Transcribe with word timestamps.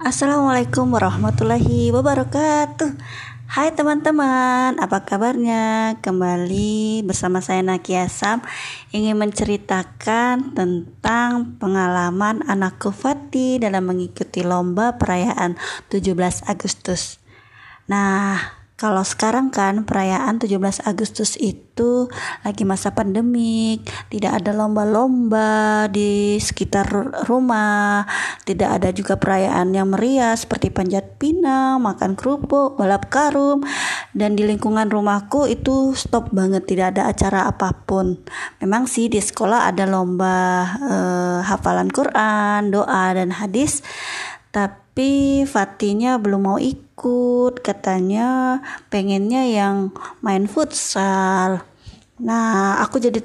Assalamualaikum 0.00 0.88
warahmatullahi 0.88 1.92
wabarakatuh 1.92 2.96
Hai 3.44 3.76
teman-teman, 3.76 4.80
apa 4.80 5.04
kabarnya? 5.04 6.00
Kembali 6.00 7.04
bersama 7.04 7.44
saya 7.44 7.60
Nakia 7.60 8.08
Sam 8.08 8.40
Ingin 8.96 9.20
menceritakan 9.20 10.56
tentang 10.56 11.60
pengalaman 11.60 12.40
anakku 12.48 12.88
Fati 12.88 13.60
dalam 13.60 13.84
mengikuti 13.84 14.40
lomba 14.40 14.96
perayaan 14.96 15.60
17 15.92 16.48
Agustus 16.48 17.20
Nah, 17.84 18.61
kalau 18.76 19.06
sekarang 19.06 19.54
kan 19.54 19.86
perayaan 19.86 20.42
17 20.42 20.82
Agustus 20.82 21.38
itu 21.38 22.10
lagi 22.42 22.66
masa 22.66 22.90
pandemik, 22.90 23.86
tidak 24.10 24.42
ada 24.42 24.50
lomba-lomba 24.50 25.86
di 25.86 26.34
sekitar 26.42 26.90
rumah, 27.30 28.08
tidak 28.42 28.82
ada 28.82 28.90
juga 28.90 29.22
perayaan 29.22 29.70
yang 29.70 29.94
meriah 29.94 30.34
seperti 30.34 30.74
panjat 30.74 31.14
pinang, 31.22 31.78
makan 31.78 32.18
kerupuk, 32.18 32.74
balap 32.74 33.06
karung, 33.06 33.62
dan 34.18 34.34
di 34.34 34.42
lingkungan 34.42 34.90
rumahku 34.90 35.46
itu 35.46 35.94
stop 35.94 36.34
banget, 36.34 36.66
tidak 36.66 36.98
ada 36.98 37.06
acara 37.06 37.46
apa 37.46 37.86
pun. 37.86 38.18
Memang 38.58 38.90
sih 38.90 39.06
di 39.06 39.22
sekolah 39.22 39.70
ada 39.70 39.86
lomba 39.86 40.66
eh, 40.82 41.38
hafalan 41.46 41.86
Quran, 41.86 42.74
doa 42.74 43.14
dan 43.14 43.30
hadis, 43.30 43.86
tapi 44.92 45.48
Fatinya 45.48 46.20
belum 46.20 46.52
mau 46.52 46.58
ikut. 46.60 47.64
Katanya 47.64 48.60
pengennya 48.92 49.48
yang 49.48 49.88
main 50.20 50.44
futsal. 50.44 51.64
Nah 52.20 52.76
aku 52.76 53.00
jadi 53.00 53.16